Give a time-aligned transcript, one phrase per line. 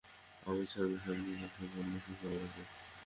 [0.43, 2.61] অমিত সামনাসামনি বসে বললে, সুখবর আছে।